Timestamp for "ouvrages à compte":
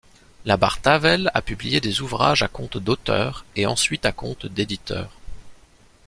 2.01-2.79